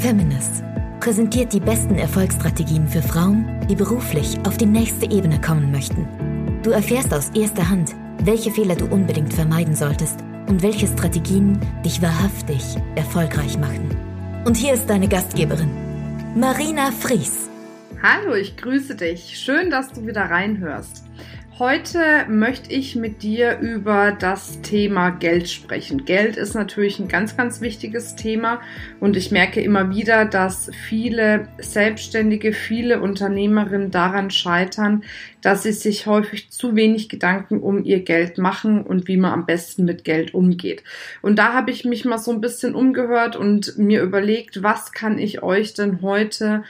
Feminist 0.00 0.64
präsentiert 0.98 1.52
die 1.52 1.60
besten 1.60 1.96
Erfolgsstrategien 1.96 2.88
für 2.88 3.02
Frauen, 3.02 3.66
die 3.68 3.74
beruflich 3.74 4.38
auf 4.46 4.56
die 4.56 4.64
nächste 4.64 5.04
Ebene 5.10 5.38
kommen 5.38 5.70
möchten. 5.70 6.08
Du 6.62 6.70
erfährst 6.70 7.12
aus 7.12 7.28
erster 7.34 7.68
Hand, 7.68 7.94
welche 8.24 8.50
Fehler 8.50 8.76
du 8.76 8.86
unbedingt 8.86 9.34
vermeiden 9.34 9.74
solltest 9.74 10.20
und 10.48 10.62
welche 10.62 10.86
Strategien 10.86 11.60
dich 11.84 12.00
wahrhaftig 12.00 12.76
erfolgreich 12.96 13.58
machen. 13.58 13.94
Und 14.46 14.56
hier 14.56 14.72
ist 14.72 14.88
deine 14.88 15.06
Gastgeberin, 15.06 15.70
Marina 16.34 16.92
Fries. 16.92 17.50
Hallo, 18.02 18.34
ich 18.34 18.56
grüße 18.56 18.94
dich. 18.94 19.38
Schön, 19.38 19.68
dass 19.68 19.92
du 19.92 20.06
wieder 20.06 20.22
reinhörst. 20.22 21.04
Heute 21.60 22.24
möchte 22.26 22.72
ich 22.72 22.96
mit 22.96 23.22
dir 23.22 23.58
über 23.58 24.12
das 24.12 24.62
Thema 24.62 25.10
Geld 25.10 25.46
sprechen. 25.50 26.06
Geld 26.06 26.38
ist 26.38 26.54
natürlich 26.54 26.98
ein 26.98 27.06
ganz, 27.06 27.36
ganz 27.36 27.60
wichtiges 27.60 28.16
Thema 28.16 28.62
und 28.98 29.14
ich 29.14 29.30
merke 29.30 29.60
immer 29.60 29.90
wieder, 29.90 30.24
dass 30.24 30.70
viele 30.88 31.48
Selbstständige, 31.58 32.54
viele 32.54 33.02
Unternehmerinnen 33.02 33.90
daran 33.90 34.30
scheitern, 34.30 35.04
dass 35.42 35.64
sie 35.64 35.72
sich 35.72 36.06
häufig 36.06 36.50
zu 36.50 36.76
wenig 36.76 37.10
Gedanken 37.10 37.60
um 37.60 37.84
ihr 37.84 38.04
Geld 38.04 38.38
machen 38.38 38.82
und 38.82 39.06
wie 39.06 39.18
man 39.18 39.34
am 39.34 39.44
besten 39.44 39.84
mit 39.84 40.02
Geld 40.02 40.32
umgeht. 40.32 40.82
Und 41.20 41.38
da 41.38 41.52
habe 41.52 41.72
ich 41.72 41.84
mich 41.84 42.06
mal 42.06 42.16
so 42.16 42.30
ein 42.30 42.40
bisschen 42.40 42.74
umgehört 42.74 43.36
und 43.36 43.76
mir 43.76 44.00
überlegt, 44.00 44.62
was 44.62 44.92
kann 44.92 45.18
ich 45.18 45.42
euch 45.42 45.74
denn 45.74 46.00
heute 46.00 46.64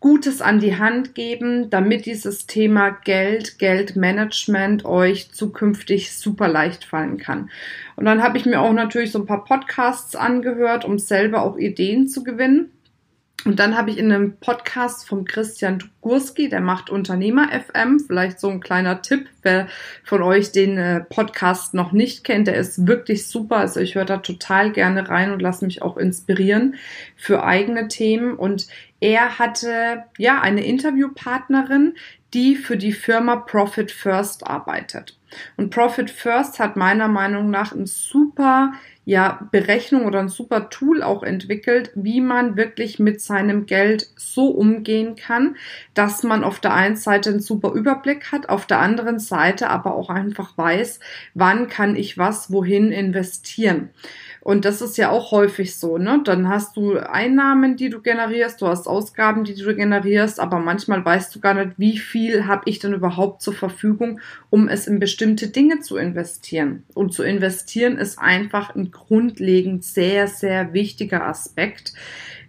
Gutes 0.00 0.40
an 0.40 0.60
die 0.60 0.76
Hand 0.76 1.16
geben, 1.16 1.70
damit 1.70 2.06
dieses 2.06 2.46
Thema 2.46 2.90
Geld, 2.90 3.58
Geldmanagement 3.58 4.84
euch 4.84 5.32
zukünftig 5.32 6.16
super 6.16 6.46
leicht 6.46 6.84
fallen 6.84 7.18
kann. 7.18 7.50
Und 7.96 8.04
dann 8.04 8.22
habe 8.22 8.38
ich 8.38 8.46
mir 8.46 8.60
auch 8.60 8.72
natürlich 8.72 9.10
so 9.10 9.18
ein 9.18 9.26
paar 9.26 9.44
Podcasts 9.44 10.14
angehört, 10.14 10.84
um 10.84 11.00
selber 11.00 11.42
auch 11.42 11.56
Ideen 11.56 12.06
zu 12.06 12.22
gewinnen. 12.22 12.70
Und 13.44 13.60
dann 13.60 13.76
habe 13.76 13.90
ich 13.90 13.98
in 13.98 14.10
einem 14.10 14.36
Podcast 14.36 15.06
vom 15.08 15.24
Christian 15.24 15.78
Gurski, 16.00 16.48
der 16.48 16.60
macht 16.60 16.90
Unternehmer 16.90 17.48
FM, 17.48 18.00
vielleicht 18.00 18.40
so 18.40 18.48
ein 18.48 18.60
kleiner 18.60 19.00
Tipp, 19.00 19.28
wer 19.42 19.68
von 20.02 20.22
euch 20.22 20.50
den 20.50 20.76
äh, 20.76 21.00
Podcast 21.00 21.72
noch 21.72 21.92
nicht 21.92 22.24
kennt, 22.24 22.48
der 22.48 22.56
ist 22.56 22.88
wirklich 22.88 23.28
super. 23.28 23.58
Also 23.58 23.78
ich 23.78 23.94
höre 23.94 24.04
da 24.04 24.18
total 24.18 24.72
gerne 24.72 25.08
rein 25.08 25.32
und 25.32 25.40
lasse 25.40 25.64
mich 25.64 25.82
auch 25.82 25.96
inspirieren 25.96 26.74
für 27.16 27.44
eigene 27.44 27.86
Themen. 27.86 28.34
Und 28.34 28.66
er 28.98 29.38
hatte 29.38 30.02
ja 30.18 30.40
eine 30.40 30.64
Interviewpartnerin, 30.64 31.94
die 32.34 32.56
für 32.56 32.76
die 32.76 32.92
Firma 32.92 33.36
Profit 33.36 33.92
First 33.92 34.46
arbeitet. 34.46 35.16
Und 35.56 35.70
Profit 35.70 36.10
First 36.10 36.58
hat 36.58 36.76
meiner 36.76 37.08
Meinung 37.08 37.50
nach 37.50 37.72
ein 37.72 37.86
super 37.86 38.72
ja, 39.08 39.48
Berechnung 39.52 40.04
oder 40.04 40.18
ein 40.18 40.28
super 40.28 40.68
Tool 40.68 41.02
auch 41.02 41.22
entwickelt, 41.22 41.92
wie 41.94 42.20
man 42.20 42.58
wirklich 42.58 42.98
mit 42.98 43.22
seinem 43.22 43.64
Geld 43.64 44.10
so 44.16 44.48
umgehen 44.48 45.16
kann, 45.16 45.56
dass 45.94 46.24
man 46.24 46.44
auf 46.44 46.60
der 46.60 46.74
einen 46.74 46.96
Seite 46.96 47.30
einen 47.30 47.40
super 47.40 47.72
Überblick 47.72 48.32
hat, 48.32 48.50
auf 48.50 48.66
der 48.66 48.80
anderen 48.80 49.18
Seite 49.18 49.70
aber 49.70 49.94
auch 49.94 50.10
einfach 50.10 50.58
weiß, 50.58 51.00
wann 51.32 51.68
kann 51.68 51.96
ich 51.96 52.18
was 52.18 52.52
wohin 52.52 52.92
investieren. 52.92 53.88
Und 54.48 54.64
das 54.64 54.80
ist 54.80 54.96
ja 54.96 55.10
auch 55.10 55.30
häufig 55.30 55.76
so, 55.76 55.98
ne? 55.98 56.22
Dann 56.24 56.48
hast 56.48 56.78
du 56.78 56.96
Einnahmen, 56.96 57.76
die 57.76 57.90
du 57.90 58.00
generierst, 58.00 58.62
du 58.62 58.66
hast 58.66 58.86
Ausgaben, 58.86 59.44
die 59.44 59.54
du 59.54 59.76
generierst, 59.76 60.40
aber 60.40 60.58
manchmal 60.58 61.04
weißt 61.04 61.34
du 61.34 61.40
gar 61.40 61.52
nicht, 61.52 61.72
wie 61.76 61.98
viel 61.98 62.46
habe 62.46 62.62
ich 62.64 62.78
denn 62.78 62.94
überhaupt 62.94 63.42
zur 63.42 63.52
Verfügung, 63.52 64.20
um 64.48 64.66
es 64.66 64.86
in 64.86 65.00
bestimmte 65.00 65.48
Dinge 65.48 65.80
zu 65.80 65.98
investieren. 65.98 66.84
Und 66.94 67.12
zu 67.12 67.24
investieren 67.24 67.98
ist 67.98 68.18
einfach 68.18 68.74
ein 68.74 68.90
grundlegend 68.90 69.84
sehr, 69.84 70.28
sehr 70.28 70.72
wichtiger 70.72 71.26
Aspekt 71.26 71.92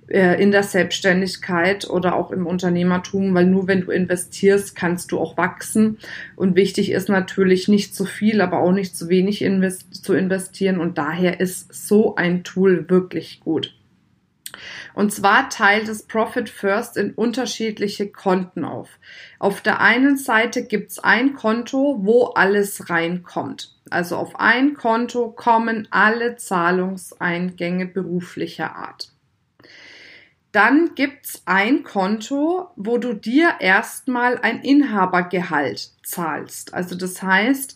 in 0.09 0.51
der 0.51 0.63
Selbstständigkeit 0.63 1.87
oder 1.87 2.15
auch 2.15 2.31
im 2.31 2.47
Unternehmertum, 2.47 3.35
weil 3.35 3.45
nur 3.45 3.67
wenn 3.67 3.81
du 3.81 3.91
investierst, 3.91 4.75
kannst 4.75 5.11
du 5.11 5.19
auch 5.19 5.37
wachsen. 5.37 5.99
Und 6.35 6.55
wichtig 6.55 6.91
ist 6.91 7.09
natürlich 7.09 7.67
nicht 7.67 7.93
zu 7.93 8.05
viel, 8.05 8.41
aber 8.41 8.59
auch 8.59 8.71
nicht 8.71 8.97
zu 8.97 9.07
wenig 9.07 9.43
invest 9.43 10.03
zu 10.03 10.13
investieren. 10.13 10.79
Und 10.79 10.97
daher 10.97 11.39
ist 11.39 11.71
so 11.73 12.15
ein 12.15 12.43
Tool 12.43 12.89
wirklich 12.89 13.39
gut. 13.41 13.75
Und 14.95 15.13
zwar 15.13 15.49
teilt 15.49 15.87
es 15.87 16.07
Profit 16.07 16.49
First 16.49 16.97
in 16.97 17.13
unterschiedliche 17.13 18.09
Konten 18.09 18.65
auf. 18.65 18.89
Auf 19.37 19.61
der 19.61 19.79
einen 19.79 20.17
Seite 20.17 20.65
gibt's 20.65 20.97
ein 20.97 21.35
Konto, 21.35 21.99
wo 22.01 22.25
alles 22.25 22.89
reinkommt. 22.89 23.75
Also 23.91 24.15
auf 24.15 24.39
ein 24.39 24.73
Konto 24.73 25.29
kommen 25.29 25.87
alle 25.91 26.35
Zahlungseingänge 26.35 27.85
beruflicher 27.85 28.75
Art. 28.75 29.11
Dann 30.51 30.95
gibt's 30.95 31.43
ein 31.45 31.83
Konto, 31.83 32.69
wo 32.75 32.97
du 32.97 33.13
dir 33.13 33.55
erstmal 33.59 34.39
ein 34.39 34.61
Inhabergehalt 34.61 35.91
zahlst. 36.03 36.73
Also 36.73 36.95
das 36.95 37.21
heißt, 37.21 37.75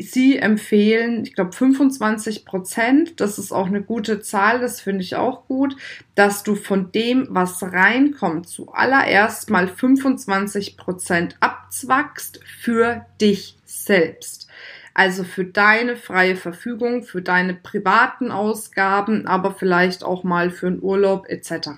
Sie 0.00 0.38
empfehlen, 0.38 1.24
ich 1.24 1.34
glaube, 1.34 1.52
25 1.52 2.44
Prozent. 2.44 3.20
Das 3.20 3.36
ist 3.36 3.50
auch 3.50 3.66
eine 3.66 3.82
gute 3.82 4.20
Zahl, 4.20 4.60
das 4.60 4.80
finde 4.80 5.02
ich 5.02 5.16
auch 5.16 5.46
gut, 5.48 5.74
dass 6.14 6.44
du 6.44 6.54
von 6.54 6.92
dem, 6.92 7.26
was 7.30 7.62
reinkommt, 7.62 8.48
zuallererst 8.48 9.50
mal 9.50 9.66
25 9.66 10.76
Prozent 10.76 11.36
abzwackst 11.40 12.40
für 12.44 13.06
dich 13.20 13.58
selbst. 13.64 14.48
Also 14.94 15.24
für 15.24 15.44
deine 15.44 15.96
freie 15.96 16.36
Verfügung, 16.36 17.02
für 17.02 17.22
deine 17.22 17.54
privaten 17.54 18.30
Ausgaben, 18.30 19.26
aber 19.26 19.52
vielleicht 19.52 20.04
auch 20.04 20.22
mal 20.22 20.50
für 20.50 20.68
einen 20.68 20.82
Urlaub 20.82 21.26
etc. 21.28 21.70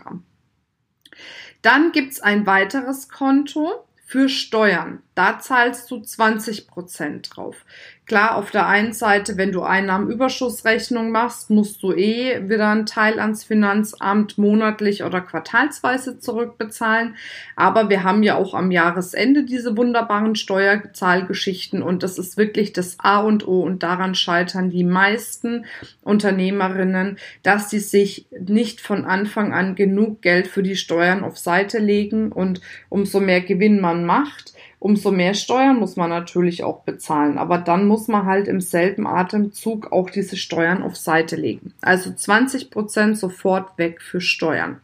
Dann 1.62 1.92
gibt's 1.92 2.20
ein 2.20 2.46
weiteres 2.46 3.08
Konto 3.08 3.86
für 4.06 4.28
Steuern. 4.28 5.02
Da 5.20 5.38
zahlst 5.38 5.90
du 5.90 6.00
20 6.00 6.66
Prozent 6.66 7.36
drauf. 7.36 7.66
Klar, 8.06 8.36
auf 8.36 8.50
der 8.50 8.66
einen 8.66 8.94
Seite, 8.94 9.36
wenn 9.36 9.52
du 9.52 9.62
Einnahmenüberschussrechnung 9.62 11.12
machst, 11.12 11.50
musst 11.50 11.82
du 11.82 11.92
eh 11.92 12.48
wieder 12.48 12.70
einen 12.70 12.86
Teil 12.86 13.20
ans 13.20 13.44
Finanzamt 13.44 14.38
monatlich 14.38 15.04
oder 15.04 15.20
quartalsweise 15.20 16.18
zurückbezahlen. 16.18 17.16
Aber 17.54 17.90
wir 17.90 18.02
haben 18.02 18.22
ja 18.22 18.36
auch 18.36 18.54
am 18.54 18.70
Jahresende 18.70 19.44
diese 19.44 19.76
wunderbaren 19.76 20.36
Steuerzahlgeschichten 20.36 21.82
und 21.82 22.02
das 22.02 22.18
ist 22.18 22.38
wirklich 22.38 22.72
das 22.72 22.98
A 22.98 23.20
und 23.20 23.46
O 23.46 23.60
und 23.60 23.82
daran 23.82 24.14
scheitern 24.14 24.70
die 24.70 24.84
meisten 24.84 25.66
Unternehmerinnen, 26.02 27.18
dass 27.42 27.68
sie 27.68 27.78
sich 27.78 28.26
nicht 28.40 28.80
von 28.80 29.04
Anfang 29.04 29.52
an 29.52 29.74
genug 29.74 30.22
Geld 30.22 30.48
für 30.48 30.62
die 30.62 30.76
Steuern 30.76 31.22
auf 31.22 31.36
Seite 31.36 31.78
legen 31.78 32.32
und 32.32 32.62
umso 32.88 33.20
mehr 33.20 33.42
Gewinn 33.42 33.80
man 33.80 34.04
macht, 34.04 34.54
umso 34.80 35.12
mehr 35.12 35.34
Steuern 35.34 35.78
muss 35.78 35.94
man 35.94 36.10
natürlich 36.10 36.64
auch 36.64 36.80
bezahlen. 36.80 37.38
Aber 37.38 37.58
dann 37.58 37.86
muss 37.86 38.08
man 38.08 38.26
halt 38.26 38.48
im 38.48 38.60
selben 38.60 39.06
Atemzug 39.06 39.92
auch 39.92 40.10
diese 40.10 40.36
Steuern 40.36 40.82
auf 40.82 40.96
Seite 40.96 41.36
legen. 41.36 41.74
Also 41.82 42.12
20 42.12 42.70
Prozent 42.70 43.16
sofort 43.16 43.78
weg 43.78 44.02
für 44.02 44.20
Steuern. 44.20 44.80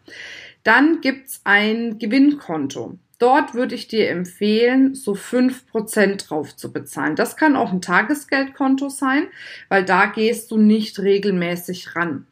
Dann 0.62 1.00
gibt's 1.00 1.40
ein 1.44 1.98
Gewinnkonto. 1.98 2.98
Dort 3.18 3.54
würde 3.54 3.74
ich 3.74 3.88
dir 3.88 4.10
empfehlen, 4.10 4.94
so 4.94 5.14
fünf 5.14 5.66
Prozent 5.68 6.28
drauf 6.28 6.54
zu 6.54 6.70
bezahlen. 6.70 7.16
Das 7.16 7.36
kann 7.36 7.56
auch 7.56 7.72
ein 7.72 7.80
Tagesgeldkonto 7.80 8.90
sein, 8.90 9.28
weil 9.70 9.84
da 9.84 10.06
gehst 10.06 10.50
du 10.50 10.58
nicht 10.58 10.98
regelmäßig 10.98 11.96
ran. 11.96 12.26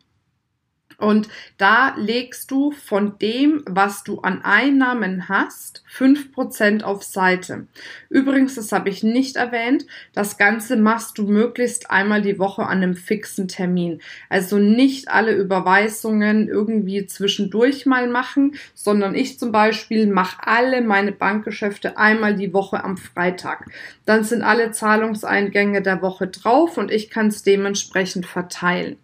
Und 1.05 1.29
da 1.59 1.95
legst 1.97 2.51
du 2.51 2.71
von 2.71 3.19
dem, 3.19 3.63
was 3.67 4.05
du 4.05 4.21
an 4.21 4.41
Einnahmen 4.43 5.29
hast, 5.29 5.85
fünf 5.87 6.33
Prozent 6.33 6.83
auf 6.83 7.03
Seite. 7.03 7.67
Übrigens, 8.09 8.55
das 8.55 8.73
habe 8.73 8.89
ich 8.89 9.03
nicht 9.03 9.37
erwähnt, 9.37 9.87
das 10.15 10.39
Ganze 10.39 10.77
machst 10.77 11.19
du 11.19 11.25
möglichst 11.25 11.91
einmal 11.91 12.23
die 12.23 12.39
Woche 12.39 12.63
an 12.63 12.79
einem 12.79 12.95
fixen 12.95 13.49
Termin. 13.49 14.01
Also 14.31 14.59
nicht 14.59 15.09
alle 15.09 15.33
Überweisungen 15.33 16.49
irgendwie 16.49 17.07
zwischendurch 17.07 17.85
mal 17.85 18.09
machen, 18.09 18.55
sondern 18.73 19.15
ich 19.15 19.39
zum 19.39 19.53
Beispiel 19.53 20.07
mache 20.07 20.47
alle 20.47 20.81
meine 20.81 21.13
Bankgeschäfte 21.13 21.99
einmal 21.99 22.35
die 22.35 22.55
Woche 22.55 22.83
am 22.83 22.97
Freitag. 22.97 23.67
Dann 24.07 24.25
sind 24.25 24.43
alle 24.43 24.71
Zahlungseingänge 24.71 25.83
der 25.83 26.01
Woche 26.01 26.29
drauf 26.29 26.79
und 26.79 26.91
ich 26.91 27.11
kann 27.11 27.27
es 27.27 27.43
dementsprechend 27.43 28.25
verteilen. 28.25 28.97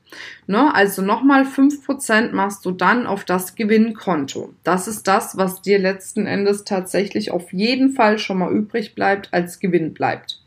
Ne? 0.47 0.75
Also 0.75 1.03
nochmal 1.03 1.45
fünf 1.45 1.85
Prozent 1.85 2.33
machst 2.33 2.65
du 2.65 2.71
dann 2.71 3.07
auf 3.07 3.25
das 3.25 3.55
Gewinnkonto. 3.55 4.55
Das 4.65 4.89
ist 4.89 5.07
das, 5.07 5.37
was 5.37 5.63
dir 5.63 5.79
letzten 5.79 6.27
Endes 6.27 6.65
tatsächlich 6.65 7.31
auf 7.31 7.53
jeden 7.53 7.93
Fall 7.93 8.19
schon 8.19 8.39
mal 8.39 8.53
übrig 8.53 8.95
bleibt, 8.95 9.33
als 9.33 9.61
Gewinn 9.61 9.95
bleibt. 9.95 10.41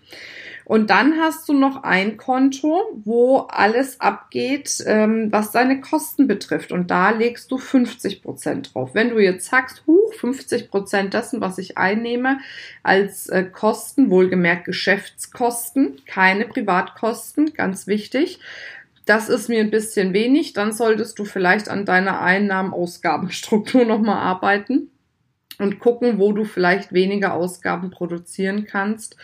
Und 0.65 0.89
dann 0.89 1.19
hast 1.19 1.49
du 1.49 1.53
noch 1.53 1.83
ein 1.83 2.15
Konto, 2.17 3.01
wo 3.03 3.39
alles 3.49 3.99
abgeht, 3.99 4.81
ähm, 4.85 5.27
was 5.31 5.51
deine 5.51 5.81
Kosten 5.81 6.27
betrifft. 6.27 6.71
Und 6.71 6.89
da 6.89 7.09
legst 7.09 7.51
du 7.51 7.57
50 7.57 8.21
Prozent 8.21 8.73
drauf. 8.73 8.91
Wenn 8.93 9.09
du 9.09 9.19
jetzt 9.19 9.47
sagst, 9.47 9.83
huch, 9.87 10.13
50 10.13 10.69
Prozent 10.69 11.13
dessen, 11.13 11.41
was 11.41 11.57
ich 11.57 11.77
einnehme, 11.77 12.39
als 12.81 13.27
äh, 13.27 13.43
Kosten, 13.43 14.09
wohlgemerkt 14.09 14.65
Geschäftskosten, 14.65 16.01
keine 16.05 16.45
Privatkosten, 16.45 17.53
ganz 17.53 17.87
wichtig, 17.87 18.39
das 19.05 19.29
ist 19.29 19.49
mir 19.49 19.59
ein 19.59 19.71
bisschen 19.71 20.13
wenig, 20.13 20.53
dann 20.53 20.71
solltest 20.71 21.19
du 21.19 21.25
vielleicht 21.25 21.69
an 21.69 21.85
deiner 21.85 22.21
Einnahmen-Ausgabenstruktur 22.21 23.85
nochmal 23.85 24.19
arbeiten 24.19 24.89
und 25.59 25.79
gucken, 25.79 26.19
wo 26.19 26.31
du 26.31 26.45
vielleicht 26.45 26.93
weniger 26.93 27.33
Ausgaben 27.33 27.91
produzieren 27.91 28.65
kannst 28.65 29.17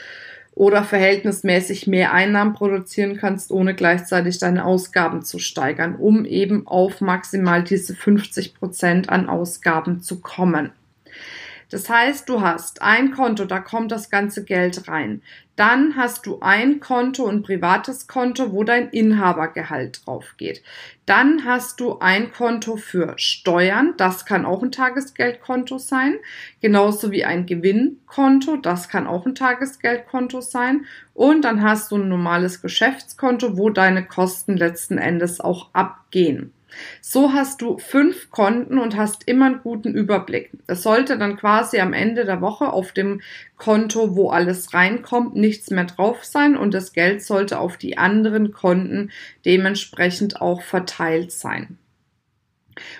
oder 0.54 0.84
verhältnismäßig 0.84 1.88
mehr 1.88 2.12
Einnahmen 2.12 2.54
produzieren 2.54 3.16
kannst, 3.18 3.52
ohne 3.52 3.74
gleichzeitig 3.74 4.40
deine 4.40 4.66
Ausgaben 4.66 5.24
zu 5.24 5.40
steigern, 5.40 5.96
um 5.96 6.25
eben 6.25 6.68
auf 6.68 7.00
maximal 7.00 7.64
diese 7.64 7.96
50 7.96 8.56
Prozent 8.56 9.10
an 9.10 9.30
Ausgaben 9.30 10.02
zu 10.02 10.20
kommen. 10.20 10.72
Das 11.69 11.88
heißt, 11.88 12.27
du 12.27 12.42
hast 12.42 12.81
ein 12.81 13.12
Konto, 13.12 13.45
da 13.45 13.60
kommt 13.60 13.92
das 13.92 14.10
ganze 14.10 14.44
Geld 14.44 14.88
rein. 14.88 15.21
Dann 15.56 15.95
hast 15.95 16.25
du 16.25 16.39
ein 16.39 16.80
Konto, 16.80 17.27
ein 17.27 17.44
privates 17.44 18.07
Konto, 18.07 18.54
wo 18.54 18.63
dein 18.63 18.89
Inhabergehalt 18.89 20.06
drauf 20.06 20.36
geht. 20.38 20.63
Dann 21.06 21.45
hast 21.45 21.80
du 21.80 22.00
ein 22.00 22.31
Konto 22.31 22.77
für 22.77 23.13
Steuern, 23.18 23.94
das 23.98 24.25
kann 24.25 24.45
auch 24.45 24.63
ein 24.63 24.71
Tagesgeldkonto 24.71 25.77
sein, 25.77 26.16
genauso 26.62 27.12
wie 27.12 27.25
ein 27.25 27.45
Gewinnkonto, 27.45 28.56
das 28.57 28.89
kann 28.89 29.06
auch 29.06 29.25
ein 29.25 29.36
Tagesgeldkonto 29.36 30.42
sein. 30.42 30.86
Und 31.13 31.44
dann 31.44 31.62
hast 31.62 31.92
du 31.92 31.98
ein 31.98 32.07
normales 32.07 32.62
Geschäftskonto, 32.62 33.57
wo 33.57 33.69
deine 33.69 34.06
Kosten 34.06 34.56
letzten 34.56 34.98
Endes 34.98 35.39
auch 35.42 35.69
abgehen. 35.74 36.54
So 37.01 37.33
hast 37.33 37.62
du 37.62 37.77
fünf 37.77 38.31
Konten 38.31 38.77
und 38.77 38.95
hast 38.95 39.27
immer 39.27 39.48
einen 39.48 39.62
guten 39.62 39.94
Überblick. 39.94 40.51
Es 40.68 40.83
sollte 40.83 41.18
dann 41.18 41.38
quasi 41.38 41.80
am 41.80 41.94
Ende 41.94 42.25
der 42.25 42.42
Woche 42.42 42.71
auf 42.71 42.92
dem 42.92 43.21
Konto, 43.57 44.16
wo 44.16 44.30
alles 44.30 44.74
reinkommt, 44.74 45.36
nichts 45.36 45.71
mehr 45.71 45.86
drauf 45.86 46.24
sein 46.24 46.56
und 46.56 46.74
das 46.74 46.94
Geld 46.94 47.24
sollte 47.24 47.60
auf 47.60 47.77
die 47.77 47.98
anderen 47.98 48.51
Konten 48.51 49.12
dementsprechend 49.45 50.42
auch 50.42 50.62
verteilt 50.62 51.31
sein. 51.31 51.77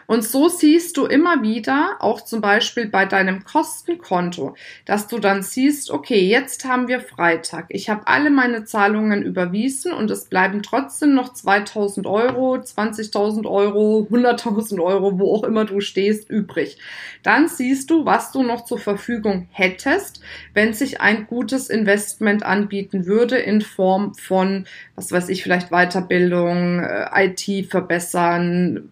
Und 0.08 0.24
so 0.24 0.50
siehst 0.50 0.98
du 0.98 1.06
immer 1.06 1.42
wieder, 1.42 1.98
auch 2.00 2.22
zum 2.22 2.42
Beispiel 2.42 2.88
bei 2.88 3.06
deinem 3.06 3.44
Kostenkonto, 3.44 4.56
dass 4.86 5.08
du 5.08 5.20
dann 5.20 5.42
siehst, 5.42 5.92
okay, 5.92 6.22
jetzt 6.22 6.66
haben 6.66 6.88
wir 6.88 7.00
Freitag. 7.00 7.66
Ich 7.70 7.90
habe 7.90 8.08
alle 8.08 8.30
meine 8.30 8.66
Zahlungen 8.66 9.22
überwiesen 9.22 9.94
und 9.94 10.10
es 10.12 10.26
bleiben 10.26 10.64
trotzdem 10.64 11.14
noch 11.14 11.34
2000 11.34 12.08
Euro, 12.08 12.56
20.000 12.56 13.46
Euro, 13.48 14.08
100.000 14.10 14.82
Euro, 14.82 15.20
wo 15.20 15.36
auch 15.36 15.44
immer 15.44 15.66
du 15.66 15.82
stehst, 15.82 16.30
übrig. 16.30 16.78
Dann 17.24 17.48
siehst 17.48 17.90
du, 17.90 18.06
was 18.06 18.32
du 18.32 18.44
noch 18.44 18.66
zur 18.66 18.80
Verfügung 18.80 19.48
hättest, 19.52 20.22
wenn 20.54 20.74
sich 20.74 21.02
ein 21.02 21.28
gutes 21.28 21.70
Investment 21.70 22.44
anbieten 22.44 23.06
würde 23.06 23.38
in 23.38 23.62
Form 23.62 24.14
von, 24.16 24.66
was 24.96 25.12
weiß 25.12 25.30
ich, 25.30 25.44
vielleicht 25.44 25.70
Weiterbildung, 25.70 26.80
äh, 26.80 27.26
IT 27.26 27.70
verbessern, 27.70 28.90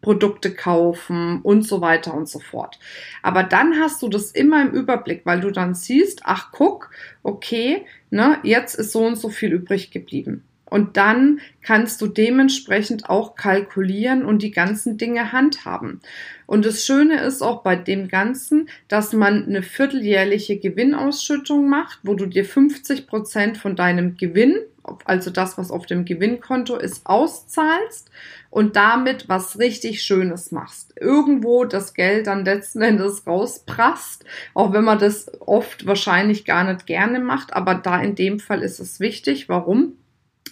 Produkte 0.00 0.54
kaufen 0.54 1.40
und 1.42 1.62
so 1.62 1.80
weiter 1.80 2.14
und 2.14 2.28
so 2.28 2.38
fort. 2.38 2.78
Aber 3.22 3.42
dann 3.42 3.78
hast 3.78 4.02
du 4.02 4.08
das 4.08 4.30
immer 4.30 4.62
im 4.62 4.72
Überblick, 4.72 5.22
weil 5.24 5.40
du 5.40 5.50
dann 5.50 5.74
siehst, 5.74 6.22
ach 6.24 6.50
guck, 6.52 6.90
okay, 7.22 7.84
ne, 8.10 8.38
jetzt 8.42 8.74
ist 8.74 8.92
so 8.92 9.04
und 9.06 9.16
so 9.16 9.28
viel 9.28 9.52
übrig 9.52 9.90
geblieben. 9.90 10.44
Und 10.70 10.96
dann 10.96 11.40
kannst 11.62 12.00
du 12.00 12.06
dementsprechend 12.06 13.10
auch 13.10 13.34
kalkulieren 13.34 14.24
und 14.24 14.40
die 14.40 14.52
ganzen 14.52 14.96
Dinge 14.96 15.32
handhaben. 15.32 16.00
Und 16.46 16.64
das 16.64 16.86
Schöne 16.86 17.20
ist 17.22 17.42
auch 17.42 17.62
bei 17.62 17.74
dem 17.74 18.06
Ganzen, 18.06 18.68
dass 18.86 19.12
man 19.12 19.46
eine 19.46 19.62
vierteljährliche 19.62 20.58
Gewinnausschüttung 20.58 21.68
macht, 21.68 21.98
wo 22.04 22.14
du 22.14 22.26
dir 22.26 22.44
50 22.44 23.08
Prozent 23.08 23.58
von 23.58 23.74
deinem 23.74 24.16
Gewinn, 24.16 24.56
also 25.04 25.30
das, 25.30 25.58
was 25.58 25.70
auf 25.70 25.86
dem 25.86 26.04
Gewinnkonto 26.04 26.76
ist, 26.76 27.06
auszahlst 27.06 28.10
und 28.50 28.76
damit 28.76 29.28
was 29.28 29.58
richtig 29.58 30.02
Schönes 30.02 30.52
machst. 30.52 30.92
Irgendwo 31.00 31.64
das 31.64 31.94
Geld 31.94 32.26
dann 32.26 32.44
letzten 32.44 32.82
Endes 32.82 33.26
rausprasst, 33.26 34.24
auch 34.54 34.72
wenn 34.72 34.84
man 34.84 34.98
das 34.98 35.30
oft 35.40 35.86
wahrscheinlich 35.86 36.44
gar 36.44 36.64
nicht 36.64 36.86
gerne 36.86 37.20
macht, 37.20 37.54
aber 37.54 37.74
da 37.74 38.00
in 38.00 38.14
dem 38.14 38.40
Fall 38.40 38.62
ist 38.62 38.80
es 38.80 39.00
wichtig. 39.00 39.48
Warum? 39.48 39.94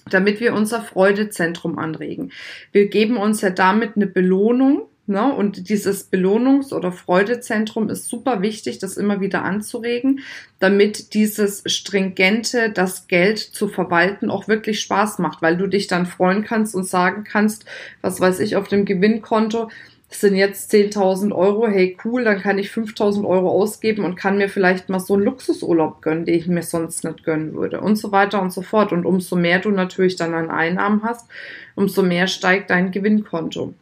Damit 0.08 0.40
wir 0.40 0.55
unser 0.55 0.81
Freudezentrum 0.81 1.79
anregen. 1.79 2.32
Wir 2.73 2.88
geben 2.88 3.17
uns 3.17 3.40
ja 3.40 3.50
damit 3.50 3.96
eine 3.96 4.06
Belohnung, 4.06 4.88
Ne? 5.09 5.33
Und 5.35 5.69
dieses 5.69 6.13
Belohnungs- 6.13 6.73
oder 6.73 6.93
Freudezentrum 6.93 7.89
ist 7.89 8.09
super 8.09 8.43
wichtig, 8.43 8.79
das 8.79 8.97
immer 8.97 9.21
wieder 9.21 9.43
anzuregen, 9.43 10.21
damit 10.59 11.15
dieses 11.15 11.63
stringente, 11.67 12.71
das 12.71 13.09
Geld 13.09 13.39
zu 13.39 13.69
verwalten, 13.69 14.31
auch 14.31 14.49
wirklich 14.49 14.81
Spaß 14.81 15.19
macht, 15.19 15.43
weil 15.43 15.57
du 15.57 15.67
dich 15.67 15.87
dann 15.87 16.07
freuen 16.07 16.45
kannst 16.45 16.75
und 16.75 16.85
sagen 16.87 17.25
kannst, 17.25 17.65
was 18.03 18.21
weiß 18.21 18.41
ich, 18.41 18.57
auf 18.57 18.69
dem 18.69 18.85
Gewinnkonto, 18.85 19.69
das 20.09 20.21
sind 20.21 20.37
jetzt 20.37 20.73
10.000 20.73 21.35
Euro, 21.35 21.67
hey 21.67 21.97
cool, 22.05 22.25
dann 22.25 22.41
kann 22.41 22.59
ich 22.59 22.71
5.000 22.71 23.27
Euro 23.27 23.51
ausgeben 23.51 24.05
und 24.05 24.17
kann 24.17 24.39
mir 24.39 24.49
vielleicht 24.49 24.89
mal 24.89 25.01
so 25.01 25.15
einen 25.15 25.25
Luxusurlaub 25.25 26.01
gönnen, 26.01 26.25
den 26.25 26.35
ich 26.35 26.47
mir 26.47 26.63
sonst 26.63 27.05
nicht 27.05 27.25
gönnen 27.25 27.55
würde 27.55 27.81
und 27.81 27.97
so 27.97 28.11
weiter 28.11 28.41
und 28.41 28.51
so 28.51 28.63
fort. 28.63 28.93
Und 28.93 29.05
umso 29.05 29.37
mehr 29.37 29.59
du 29.59 29.71
natürlich 29.71 30.17
dann 30.17 30.33
an 30.33 30.51
Einnahmen 30.51 31.03
hast, 31.03 31.29
umso 31.75 32.03
mehr 32.03 32.27
steigt 32.27 32.71
dein 32.71 32.91
Gewinnkonto. 32.91 33.75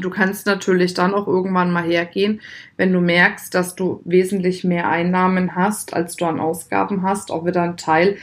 Du 0.00 0.10
kannst 0.10 0.46
natürlich 0.46 0.94
dann 0.94 1.14
auch 1.14 1.26
irgendwann 1.26 1.70
mal 1.70 1.84
hergehen, 1.84 2.40
wenn 2.76 2.92
du 2.92 3.00
merkst, 3.00 3.54
dass 3.54 3.74
du 3.74 4.00
wesentlich 4.04 4.64
mehr 4.64 4.88
Einnahmen 4.88 5.54
hast, 5.54 5.94
als 5.94 6.16
du 6.16 6.24
an 6.26 6.40
Ausgaben 6.40 7.02
hast, 7.02 7.30
auch 7.30 7.44
wieder 7.44 7.62
einen 7.62 7.76
Teil 7.76 8.16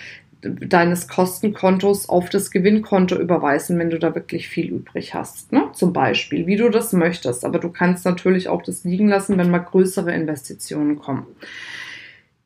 deines 0.43 1.07
Kostenkontos 1.07 2.09
auf 2.09 2.29
das 2.29 2.51
Gewinnkonto 2.51 3.15
überweisen, 3.15 3.79
wenn 3.79 3.89
du 3.89 3.99
da 3.99 4.13
wirklich 4.13 4.49
viel 4.49 4.67
übrig 4.67 5.13
hast. 5.13 5.51
Ne? 5.51 5.69
Zum 5.73 5.93
Beispiel, 5.93 6.47
wie 6.47 6.57
du 6.57 6.69
das 6.69 6.93
möchtest. 6.93 7.45
Aber 7.45 7.59
du 7.59 7.69
kannst 7.69 8.05
natürlich 8.05 8.49
auch 8.49 8.61
das 8.61 8.83
liegen 8.83 9.07
lassen, 9.07 9.37
wenn 9.37 9.51
mal 9.51 9.59
größere 9.59 10.13
Investitionen 10.13 10.99
kommen. 10.99 11.25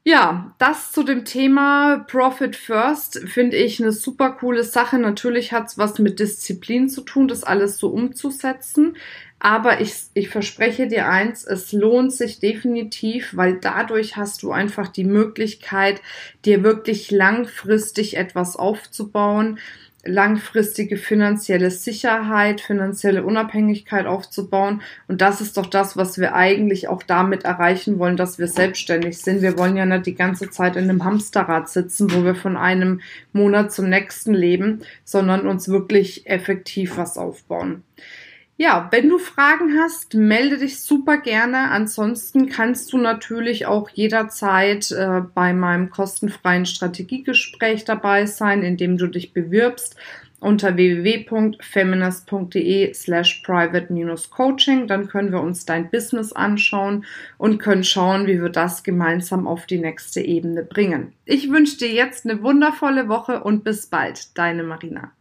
Ja, 0.09 0.56
das 0.57 0.94
zu 0.94 1.04
dem 1.04 1.25
Thema 1.25 2.06
Profit 2.07 2.56
First 2.56 3.19
finde 3.27 3.57
ich 3.57 3.81
eine 3.81 3.92
super 3.92 4.31
coole 4.31 4.63
Sache. 4.63 4.98
Natürlich 4.98 5.51
hat 5.51 5.68
es 5.68 5.77
was 5.77 6.00
mit 6.00 6.21
Disziplin 6.21 6.88
zu 6.88 7.01
tun, 7.01 7.27
das 7.27 7.44
alles 7.44 7.77
so 7.77 7.89
umzusetzen. 7.89 8.95
Aber 9.39 9.81
ich, 9.81 9.95
ich 10.13 10.30
verspreche 10.30 10.88
dir 10.88 11.09
eins, 11.09 11.44
es 11.44 11.74
lohnt 11.74 12.13
sich 12.13 12.39
definitiv, 12.39 13.36
weil 13.36 13.59
dadurch 13.59 14.15
hast 14.15 14.44
du 14.44 14.54
einfach 14.54 14.88
die 14.88 15.04
Möglichkeit, 15.04 16.01
dir 16.45 16.63
wirklich 16.63 17.12
langfristig 17.12 18.15
etwas 18.15 18.56
aufzubauen 18.56 19.59
langfristige 20.07 20.98
finanzielle 20.98 21.71
Sicherheit, 21.71 22.62
finanzielle 22.62 23.24
Unabhängigkeit 23.24 24.06
aufzubauen. 24.06 24.81
Und 25.07 25.21
das 25.21 25.42
ist 25.42 25.57
doch 25.57 25.68
das, 25.68 25.98
was 25.98 26.18
wir 26.18 26.33
eigentlich 26.33 26.88
auch 26.88 27.04
damit 27.04 27.44
erreichen 27.44 27.99
wollen, 27.99 28.18
dass 28.18 28.40
wir 28.40 28.47
selbstständig 28.47 29.19
sind. 29.19 29.42
Wir 29.42 29.57
wollen 29.57 29.78
ja 29.78 29.85
nicht 29.85 30.06
die 30.06 30.16
ganze 30.16 30.49
Zeit 30.49 30.76
in 30.76 30.90
einem 30.90 31.04
Hamsterrad 31.04 31.69
sitzen, 31.69 32.11
wo 32.11 32.23
wir 32.23 32.35
von 32.35 32.57
einem 32.57 33.02
Monat 33.33 33.71
zum 33.71 33.90
nächsten 33.90 34.33
leben, 34.33 34.81
sondern 35.04 35.47
uns 35.47 35.69
wirklich 35.69 36.28
effektiv 36.28 36.97
was 36.97 37.18
aufbauen. 37.18 37.83
Ja, 38.59 38.87
wenn 38.90 39.07
du 39.07 39.19
Fragen 39.19 39.78
hast, 39.80 40.16
melde 40.16 40.57
dich 40.57 40.81
super 40.81 41.18
gerne. 41.18 41.69
Ansonsten 41.69 42.49
kannst 42.49 42.92
du 42.92 42.97
natürlich 42.97 43.68
auch 43.68 43.92
jederzeit 43.92 44.90
äh, 44.90 45.21
bei 45.35 45.54
meinem 45.54 45.92
kostenfreien 45.92 46.66
Strategiegespräch 46.66 47.85
dabei 47.85 48.26
sein, 48.26 48.64
indem 48.64 48.97
du 48.97 49.06
dich 49.06 49.31
bewirbst 49.31 49.95
unter 50.40 50.76
www.feminist.de 50.76 52.95
slash 52.95 53.44
private-coaching. 53.45 54.87
Dann 54.87 55.07
können 55.07 55.31
wir 55.31 55.42
uns 55.42 55.66
dein 55.66 55.92
Business 55.92 56.33
anschauen 56.33 57.06
und 57.37 57.59
können 57.59 57.83
schauen, 57.83 58.26
wie 58.26 58.42
wir 58.42 58.49
das 58.49 58.81
gemeinsam 58.83 59.47
auf 59.47 59.68
die 59.68 59.78
nächste 59.78 60.21
Ebene 60.21 60.64
bringen. 60.64 61.14
Ich 61.26 61.52
wünsche 61.52 61.78
dir 61.78 61.92
jetzt 61.92 62.26
eine 62.26 62.42
wundervolle 62.42 63.07
Woche 63.07 63.44
und 63.44 63.64
bis 63.64 63.85
bald. 63.85 64.35
Deine 64.35 64.64
Marina. 64.64 65.11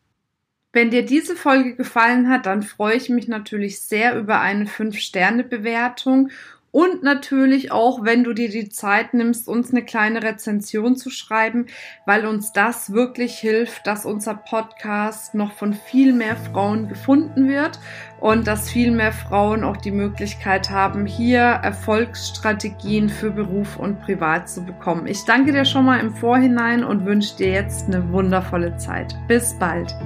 Wenn 0.76 0.90
dir 0.90 1.06
diese 1.06 1.37
Folge 1.37 1.75
gefallen 1.75 2.28
hat, 2.28 2.45
dann 2.45 2.62
freue 2.62 2.97
ich 2.97 3.09
mich 3.09 3.28
natürlich 3.28 3.80
sehr 3.80 4.14
über 4.14 4.42
eine 4.42 4.66
5-Sterne-Bewertung 4.66 6.28
und 6.71 7.02
natürlich 7.02 7.73
auch, 7.73 8.04
wenn 8.04 8.25
du 8.25 8.35
dir 8.35 8.50
die 8.50 8.68
Zeit 8.68 9.14
nimmst, 9.14 9.49
uns 9.49 9.71
eine 9.71 9.83
kleine 9.83 10.23
Rezension 10.23 10.95
zu 10.95 11.09
schreiben, 11.09 11.64
weil 12.04 12.26
uns 12.26 12.52
das 12.52 12.92
wirklich 12.92 13.38
hilft, 13.38 13.87
dass 13.87 14.04
unser 14.04 14.35
Podcast 14.35 15.35
noch 15.35 15.52
von 15.52 15.73
viel 15.73 16.12
mehr 16.12 16.37
Frauen 16.37 16.90
gefunden 16.90 17.49
wird 17.49 17.80
und 18.21 18.47
dass 18.47 18.68
viel 18.68 18.90
mehr 18.90 19.12
Frauen 19.12 19.64
auch 19.64 19.78
die 19.78 19.92
Möglichkeit 19.92 20.68
haben, 20.68 21.06
hier 21.06 21.40
Erfolgsstrategien 21.40 23.09
für 23.09 23.30
Beruf 23.30 23.78
und 23.78 24.02
Privat 24.02 24.50
zu 24.50 24.62
bekommen. 24.62 25.06
Ich 25.06 25.25
danke 25.25 25.52
dir 25.52 25.64
schon 25.64 25.87
mal 25.87 26.00
im 26.00 26.14
Vorhinein 26.14 26.85
und 26.85 27.06
wünsche 27.06 27.35
dir 27.38 27.52
jetzt 27.52 27.87
eine 27.87 28.12
wundervolle 28.12 28.76
Zeit. 28.76 29.16
Bis 29.26 29.59
bald. 29.59 29.97